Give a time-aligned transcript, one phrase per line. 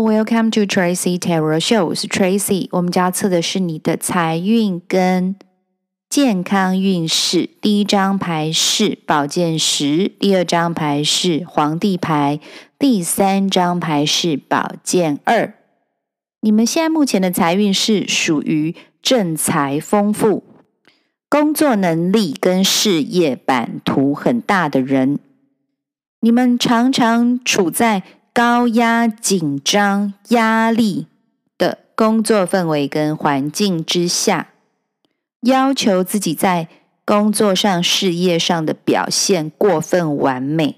[0.00, 2.68] Welcome to Tracy Tarot Show，我是 Tracy。
[2.70, 5.36] 我们家测的是你的财运跟
[6.08, 7.50] 健康运势。
[7.60, 12.40] 第一张牌是宝剑十，第二张牌是皇帝牌，
[12.78, 15.52] 第三张牌是宝剑二。
[16.40, 20.42] 你们现在目前的财运是属于正财丰富，
[21.28, 25.18] 工作能力跟事业版图很大的人。
[26.22, 31.06] 你们常常处在高压、紧张、压力
[31.58, 34.48] 的工作氛围跟环境之下。
[35.42, 36.68] 要求自己在
[37.04, 40.76] 工作上、事业上的表现过分完美，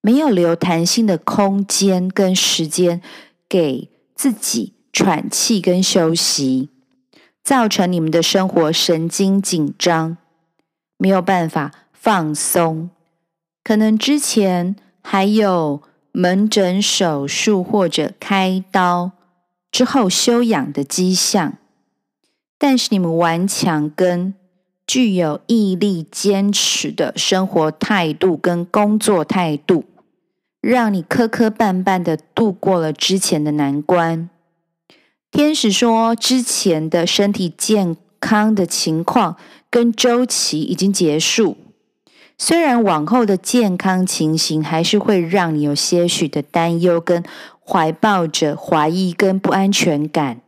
[0.00, 3.02] 没有留弹性的空间跟时间
[3.48, 6.70] 给自己喘气跟休息，
[7.42, 10.16] 造成你们的生活神经紧张，
[10.96, 12.88] 没有办法放松。
[13.64, 15.82] 可能之前还有
[16.12, 19.12] 门诊手术或者开刀
[19.70, 21.58] 之后休养的迹象。
[22.58, 24.34] 但是你们顽强跟
[24.86, 29.84] 具有毅力、坚持的生活态度跟工作态度，
[30.60, 34.28] 让你磕磕绊绊的度过了之前的难关。
[35.30, 39.36] 天使说，之前的身体健康的情况
[39.70, 41.56] 跟周期已经结束，
[42.38, 47.22] 虽然往后的健康情形还是会让你有些许的担忧，跟
[47.64, 50.40] 怀抱着怀疑跟不安全感。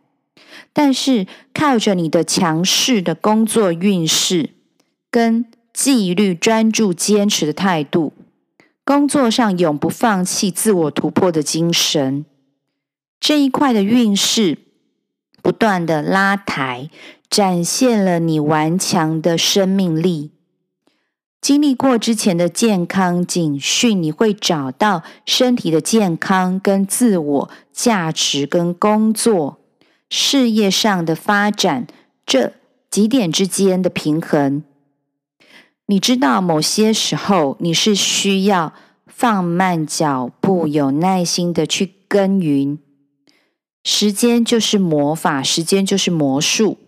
[0.72, 4.50] 但是靠着你的强势的工作运势，
[5.10, 8.12] 跟纪律、专注、坚持的态度，
[8.84, 12.24] 工作上永不放弃、自我突破的精神，
[13.20, 14.58] 这一块的运势
[15.42, 16.90] 不断的拉抬，
[17.30, 20.32] 展现了你顽强的生命力。
[21.44, 29.58] 经历过之前的健康警讯，你会找到身体的健康、跟自我价值、跟工作。
[30.08, 31.86] 事业上的发展，
[32.24, 32.54] 这
[32.90, 34.64] 几点之间的平衡，
[35.84, 38.72] 你知道，某些时候你是需要
[39.06, 42.78] 放慢脚步，有耐心的去耕耘。
[43.82, 46.78] 时间就是魔法，时间就是魔术。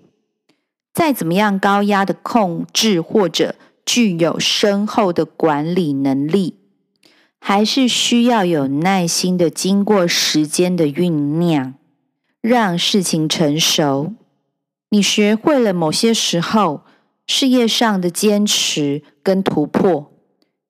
[0.94, 3.54] 再怎么样高压的控制，或者
[3.86, 6.58] 具有深厚的管理能力，
[7.40, 11.74] 还是需要有耐心的经过时间的酝酿。
[12.42, 14.12] 让事情成熟，
[14.90, 16.82] 你学会了某些时候
[17.26, 20.12] 事业上的坚持跟突破，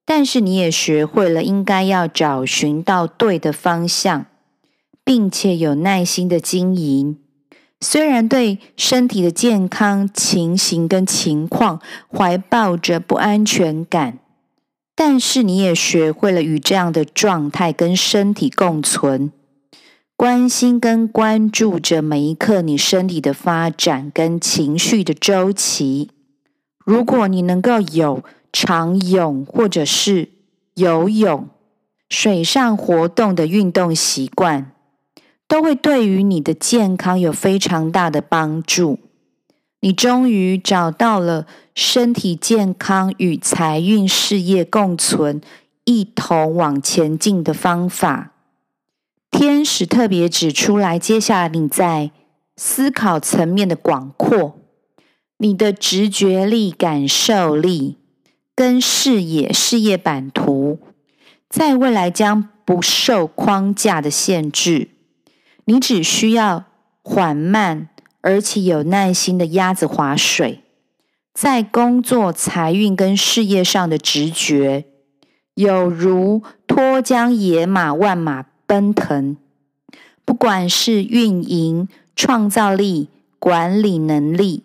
[0.06, 4.26] 但是你也学会了应该要找寻到对的方向，
[5.04, 7.18] 并且有耐心的经营。
[7.80, 14.18] 虽然对身体的健康情形跟情况怀抱着不安全感，
[14.94, 19.30] 但是你也学会了与这样的状态跟身体共存。
[20.16, 26.10] 关心跟关注着每一刻你身体的发展跟情绪的周期。
[26.86, 30.30] 如果你能够有长泳或者是
[30.76, 31.50] 游泳、
[32.08, 34.72] 水上活动的运动习惯，
[35.48, 38.98] 都会对于你的健康有非常大的帮助。
[39.80, 45.40] 你终于找到了身体健康与财运事业共存、
[45.84, 48.32] 一同往前进的方法。
[49.30, 52.10] 天使特别指出来，接下来你在
[52.56, 54.58] 思考层面的广阔，
[55.36, 57.98] 你的直觉力、感受力
[58.54, 60.80] 跟视野、事业版图，
[61.48, 64.88] 在未来将不受框架的限制。
[65.66, 66.64] 你只需要
[67.02, 67.88] 缓慢
[68.22, 70.62] 而且有耐心的鸭子划水，
[71.32, 74.86] 在工作、财运跟事业上的直觉，
[75.54, 78.46] 有如脱缰野马，万马。
[78.68, 79.36] 奔腾，
[80.24, 84.64] 不管是运营、创造力、管理能力，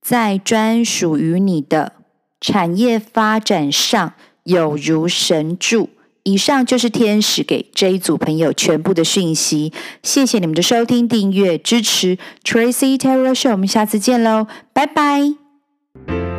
[0.00, 1.94] 在专属于你的
[2.40, 4.12] 产业发展上
[4.44, 5.90] 有如神助。
[6.24, 9.72] 以上就是天使给这一组朋友全部的讯息。
[10.02, 16.33] 谢谢你们的收听、订阅、支持，Tracy Tarot Show，我们下次见喽，拜拜。